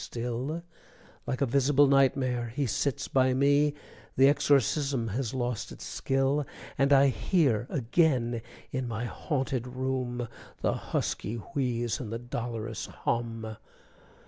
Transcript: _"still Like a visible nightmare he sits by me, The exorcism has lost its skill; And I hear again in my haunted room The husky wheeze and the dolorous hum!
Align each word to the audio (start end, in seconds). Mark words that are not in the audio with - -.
_"still 0.03 0.63
Like 1.27 1.41
a 1.41 1.45
visible 1.45 1.85
nightmare 1.85 2.47
he 2.55 2.65
sits 2.65 3.07
by 3.07 3.35
me, 3.35 3.75
The 4.17 4.29
exorcism 4.29 5.09
has 5.09 5.35
lost 5.35 5.71
its 5.71 5.85
skill; 5.85 6.43
And 6.75 6.91
I 6.91 7.09
hear 7.09 7.67
again 7.69 8.41
in 8.71 8.87
my 8.87 9.05
haunted 9.05 9.67
room 9.67 10.27
The 10.61 10.73
husky 10.73 11.35
wheeze 11.35 11.99
and 11.99 12.11
the 12.11 12.17
dolorous 12.17 12.87
hum! 12.87 13.57